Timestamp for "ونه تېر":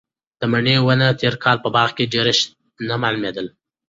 0.85-1.35